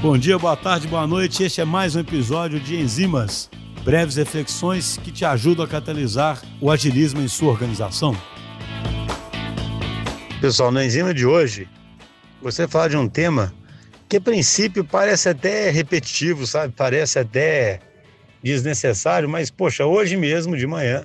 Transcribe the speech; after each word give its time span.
Bom 0.00 0.16
dia, 0.16 0.38
boa 0.38 0.56
tarde, 0.56 0.86
boa 0.86 1.06
noite. 1.06 1.42
Este 1.42 1.60
é 1.60 1.64
mais 1.64 1.96
um 1.96 2.00
episódio 2.00 2.60
de 2.60 2.76
Enzimas, 2.76 3.50
breves 3.84 4.16
reflexões 4.16 4.96
que 4.98 5.10
te 5.10 5.24
ajudam 5.24 5.64
a 5.64 5.68
catalisar 5.68 6.40
o 6.60 6.70
agilismo 6.70 7.20
em 7.20 7.26
sua 7.26 7.50
organização. 7.50 8.16
Pessoal, 10.40 10.70
na 10.70 10.84
enzima 10.84 11.12
de 11.12 11.26
hoje, 11.26 11.68
você 12.40 12.68
fala 12.68 12.88
de 12.88 12.96
um 12.96 13.08
tema 13.08 13.52
que 14.08 14.18
a 14.18 14.20
princípio 14.20 14.84
parece 14.84 15.28
até 15.28 15.68
repetitivo, 15.70 16.46
sabe? 16.46 16.72
Parece 16.76 17.18
até 17.18 17.80
desnecessário, 18.42 19.28
mas 19.28 19.50
poxa, 19.50 19.84
hoje 19.84 20.16
mesmo 20.16 20.56
de 20.56 20.66
manhã 20.66 21.04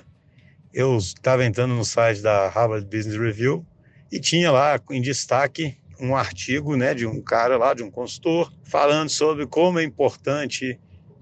eu 0.72 0.96
estava 0.96 1.44
entrando 1.44 1.74
no 1.74 1.84
site 1.84 2.20
da 2.20 2.48
Harvard 2.48 2.86
Business 2.86 3.18
Review 3.18 3.64
e 4.10 4.20
tinha 4.20 4.50
lá 4.50 4.80
em 4.90 5.00
destaque 5.00 5.76
um 6.04 6.16
artigo, 6.16 6.76
né, 6.76 6.94
de 6.94 7.06
um 7.06 7.20
cara 7.20 7.56
lá, 7.56 7.74
de 7.74 7.82
um 7.82 7.90
consultor, 7.90 8.52
falando 8.64 9.08
sobre 9.08 9.46
como 9.46 9.78
é 9.78 9.84
importante 9.84 10.78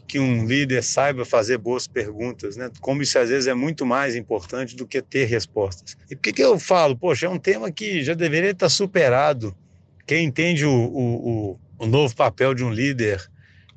que 0.07 0.19
um 0.19 0.45
líder 0.45 0.83
saiba 0.83 1.25
fazer 1.25 1.57
boas 1.57 1.87
perguntas, 1.87 2.55
né? 2.55 2.71
Como 2.81 3.01
isso 3.03 3.19
às 3.19 3.31
vezes 3.31 3.47
é 3.47 3.55
muito 3.55 3.87
mais 3.87 4.15
importante 4.15 4.77
do 4.77 4.87
que 4.87 5.01
ter 5.01 5.25
respostas. 5.25 5.97
E 6.11 6.15
por 6.15 6.23
que, 6.23 6.33
que 6.35 6.45
eu 6.45 6.59
falo? 6.59 6.95
Poxa, 6.95 7.27
é 7.27 7.29
um 7.31 7.39
tema 7.39 7.71
que 7.71 8.03
já 8.03 8.13
deveria 8.13 8.51
estar 8.51 8.69
superado. 8.69 9.57
Quem 10.07 10.27
entende 10.27 10.67
o, 10.67 10.71
o, 10.71 11.61
o 11.79 11.87
novo 11.87 12.15
papel 12.15 12.53
de 12.53 12.63
um 12.63 12.71
líder 12.71 13.27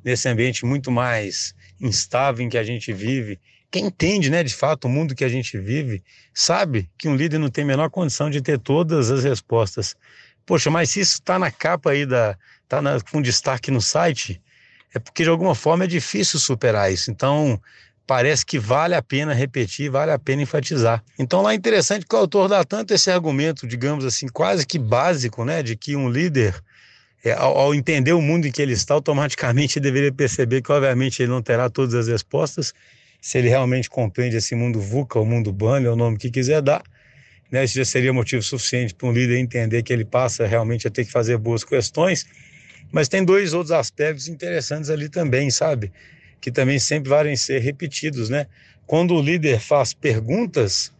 nesse 0.04 0.28
ambiente 0.28 0.66
muito 0.66 0.90
mais 0.90 1.54
instável 1.80 2.44
em 2.44 2.50
que 2.50 2.58
a 2.58 2.62
gente 2.62 2.92
vive, 2.92 3.40
quem 3.70 3.86
entende, 3.86 4.30
né, 4.30 4.42
de 4.42 4.54
fato, 4.54 4.86
o 4.86 4.88
mundo 4.88 5.14
que 5.14 5.24
a 5.24 5.28
gente 5.28 5.58
vive, 5.58 6.02
sabe 6.32 6.88
que 6.96 7.08
um 7.08 7.16
líder 7.16 7.38
não 7.38 7.50
tem 7.50 7.64
a 7.64 7.66
menor 7.66 7.90
condição 7.90 8.30
de 8.30 8.40
ter 8.40 8.58
todas 8.58 9.10
as 9.10 9.24
respostas. 9.24 9.96
Poxa, 10.46 10.70
mas 10.70 10.90
se 10.90 11.00
isso 11.00 11.14
está 11.14 11.38
na 11.38 11.50
capa 11.50 11.90
aí, 11.90 12.06
da, 12.06 12.38
tá 12.68 12.80
na, 12.80 13.00
com 13.00 13.20
destaque 13.20 13.70
no 13.70 13.82
site, 13.82 14.40
é 14.94 14.98
porque 14.98 15.24
de 15.24 15.28
alguma 15.28 15.54
forma 15.54 15.84
é 15.84 15.86
difícil 15.88 16.38
superar 16.38 16.92
isso. 16.92 17.10
Então, 17.10 17.60
parece 18.06 18.46
que 18.46 18.58
vale 18.58 18.94
a 18.94 19.02
pena 19.02 19.34
repetir, 19.34 19.90
vale 19.90 20.12
a 20.12 20.18
pena 20.18 20.42
enfatizar. 20.42 21.02
Então, 21.18 21.42
lá 21.42 21.52
é 21.52 21.56
interessante 21.56 22.06
que 22.06 22.14
o 22.14 22.18
autor 22.18 22.48
dá 22.48 22.62
tanto 22.64 22.94
esse 22.94 23.10
argumento, 23.10 23.66
digamos 23.66 24.04
assim, 24.04 24.28
quase 24.28 24.64
que 24.64 24.78
básico, 24.78 25.44
né, 25.44 25.62
de 25.62 25.74
que 25.74 25.96
um 25.96 26.08
líder, 26.08 26.54
é, 27.24 27.32
ao, 27.32 27.58
ao, 27.58 27.74
entender 27.74 28.12
o 28.12 28.22
mundo 28.22 28.46
em 28.46 28.52
que 28.52 28.62
ele 28.62 28.72
está, 28.72 28.94
automaticamente 28.94 29.80
deveria 29.80 30.12
perceber 30.12 30.62
que, 30.62 30.70
obviamente, 30.70 31.20
ele 31.20 31.32
não 31.32 31.42
terá 31.42 31.68
todas 31.68 31.94
as 31.94 32.06
respostas, 32.06 32.72
se 33.20 33.38
ele 33.38 33.48
realmente 33.48 33.90
compreende 33.90 34.36
esse 34.36 34.54
mundo 34.54 34.80
VUCA, 34.80 35.18
o 35.18 35.26
mundo 35.26 35.52
BAN, 35.52 35.82
é 35.82 35.90
o 35.90 35.96
nome 35.96 36.16
que 36.16 36.30
quiser 36.30 36.62
dar, 36.62 36.84
né, 37.50 37.64
isso 37.64 37.74
já 37.74 37.84
seria 37.84 38.12
motivo 38.12 38.42
suficiente 38.42 38.94
para 38.94 39.08
um 39.08 39.12
líder 39.12 39.38
entender 39.38 39.82
que 39.82 39.92
ele 39.92 40.04
passa 40.04 40.46
realmente 40.46 40.86
a 40.86 40.90
ter 40.90 41.04
que 41.04 41.10
fazer 41.10 41.38
boas 41.38 41.64
questões. 41.64 42.26
Mas 42.90 43.08
tem 43.08 43.24
dois 43.24 43.52
outros 43.52 43.72
aspectos 43.72 44.28
interessantes 44.28 44.90
ali 44.90 45.08
também, 45.08 45.50
sabe? 45.50 45.92
Que 46.40 46.50
também 46.50 46.78
sempre 46.78 47.10
valem 47.10 47.36
ser 47.36 47.60
repetidos, 47.60 48.28
né? 48.28 48.46
Quando 48.86 49.14
o 49.14 49.22
líder 49.22 49.60
faz 49.60 49.92
perguntas, 49.92 50.92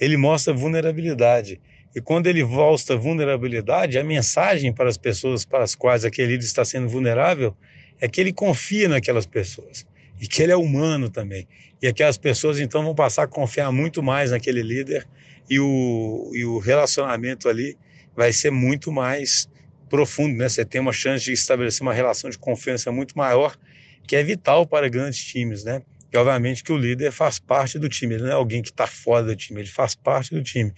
ele 0.00 0.16
mostra 0.16 0.52
vulnerabilidade. 0.52 1.60
E 1.94 2.00
quando 2.00 2.26
ele 2.26 2.42
mostra 2.44 2.96
vulnerabilidade, 2.96 3.98
a 3.98 4.04
mensagem 4.04 4.72
para 4.72 4.88
as 4.88 4.96
pessoas 4.96 5.44
para 5.44 5.62
as 5.62 5.74
quais 5.74 6.04
aquele 6.04 6.32
líder 6.32 6.44
está 6.44 6.64
sendo 6.64 6.88
vulnerável 6.88 7.56
é 8.00 8.08
que 8.08 8.20
ele 8.20 8.32
confia 8.32 8.88
naquelas 8.88 9.26
pessoas 9.26 9.86
e 10.20 10.26
que 10.26 10.42
ele 10.42 10.52
é 10.52 10.56
humano 10.56 11.08
também. 11.08 11.46
E 11.82 11.86
aquelas 11.86 12.16
pessoas 12.16 12.58
então 12.58 12.82
vão 12.82 12.94
passar 12.94 13.24
a 13.24 13.26
confiar 13.26 13.70
muito 13.72 14.02
mais 14.02 14.30
naquele 14.30 14.62
líder 14.62 15.06
e 15.48 15.60
o, 15.60 16.30
e 16.32 16.44
o 16.44 16.58
relacionamento 16.58 17.48
ali 17.48 17.76
vai 18.16 18.32
ser 18.32 18.50
muito 18.50 18.90
mais 18.90 19.48
profundo, 19.88 20.36
né? 20.36 20.48
Você 20.48 20.64
tem 20.64 20.80
uma 20.80 20.92
chance 20.92 21.24
de 21.24 21.32
estabelecer 21.32 21.82
uma 21.82 21.92
relação 21.92 22.30
de 22.30 22.38
confiança 22.38 22.90
muito 22.90 23.16
maior, 23.16 23.56
que 24.06 24.16
é 24.16 24.22
vital 24.22 24.66
para 24.66 24.88
grandes 24.88 25.22
times, 25.22 25.64
né? 25.64 25.82
E 26.12 26.16
obviamente 26.16 26.62
que 26.62 26.72
o 26.72 26.76
líder 26.76 27.10
faz 27.10 27.38
parte 27.38 27.78
do 27.78 27.88
time, 27.88 28.14
ele 28.14 28.22
não 28.22 28.30
é 28.30 28.34
alguém 28.34 28.62
que 28.62 28.70
está 28.70 28.86
fora 28.86 29.24
do 29.24 29.36
time, 29.36 29.60
ele 29.60 29.68
faz 29.68 29.94
parte 29.94 30.32
do 30.32 30.42
time. 30.42 30.72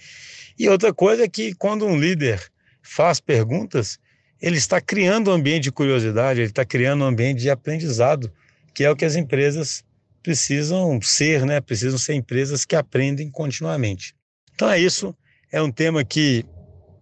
E 0.59 0.69
outra 0.69 0.93
coisa 0.93 1.25
é 1.25 1.29
que 1.29 1.55
quando 1.55 1.87
um 1.87 1.99
líder 1.99 2.43
faz 2.83 3.21
perguntas, 3.21 3.99
ele 4.41 4.57
está 4.57 4.81
criando 4.81 5.31
um 5.31 5.35
ambiente 5.35 5.65
de 5.65 5.73
curiosidade, 5.73 6.41
ele 6.41 6.49
está 6.49 6.65
criando 6.65 7.05
um 7.05 7.07
ambiente 7.07 7.41
de 7.41 7.51
aprendizado, 7.51 8.33
que 8.77 8.85
é 8.85 8.91
o 8.91 8.95
que 8.95 9.07
as 9.07 9.17
empresas 9.17 9.83
precisam 10.23 11.01
ser, 11.01 11.47
né? 11.47 11.63
Precisam 11.63 11.99
ser 11.99 12.13
empresas 12.13 12.67
que 12.67 12.77
aprendem 12.77 13.31
continuamente. 13.31 14.15
Então 14.55 14.69
é 14.69 14.79
isso, 14.79 15.17
é 15.51 15.63
um 15.63 15.73
tema 15.73 16.05
que 16.05 16.45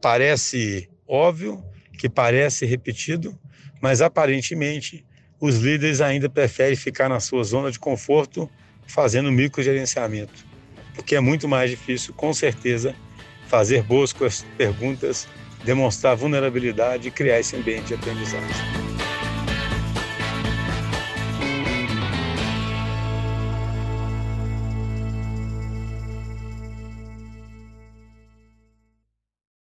parece 0.01 0.89
óbvio, 1.05 1.65
que 1.99 2.09
parece 2.09 2.65
repetido, 2.65 3.37
mas 3.83 4.01
aparentemente 4.01 5.05
os 5.41 5.57
líderes 5.57 6.01
ainda 6.01 6.31
preferem 6.31 6.77
ficar 6.77 7.09
na 7.09 7.19
sua 7.19 7.43
zona 7.43 7.73
de 7.73 7.79
conforto 7.81 8.49
fazendo 8.87 9.33
microgerenciamento, 9.33 10.47
porque 10.95 11.17
é 11.17 11.21
muito 11.21 11.49
mais 11.49 11.71
difícil, 11.71 12.15
com 12.15 12.33
certeza, 12.33 12.95
fazer 13.49 13.83
boas 13.83 14.15
perguntas, 14.57 15.27
demonstrar 15.65 16.15
vulnerabilidade 16.15 17.09
e 17.09 17.11
criar 17.11 17.41
esse 17.41 17.57
ambiente 17.57 17.89
de 17.89 17.95
aprendizagem. 17.95 18.84